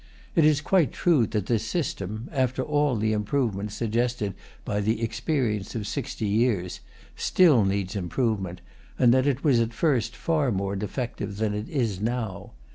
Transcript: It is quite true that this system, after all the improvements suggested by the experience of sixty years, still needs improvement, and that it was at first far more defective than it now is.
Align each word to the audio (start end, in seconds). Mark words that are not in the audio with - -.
It 0.35 0.45
is 0.45 0.61
quite 0.61 0.91
true 0.91 1.27
that 1.27 1.45
this 1.45 1.63
system, 1.63 2.27
after 2.31 2.63
all 2.63 2.95
the 2.95 3.13
improvements 3.13 3.75
suggested 3.75 4.33
by 4.65 4.81
the 4.81 5.03
experience 5.03 5.75
of 5.75 5.85
sixty 5.85 6.25
years, 6.25 6.79
still 7.15 7.63
needs 7.65 7.95
improvement, 7.95 8.61
and 8.97 9.13
that 9.13 9.27
it 9.27 9.43
was 9.43 9.59
at 9.59 9.75
first 9.75 10.15
far 10.15 10.51
more 10.51 10.75
defective 10.75 11.37
than 11.37 11.53
it 11.53 12.01
now 12.01 12.53
is. 12.55 12.57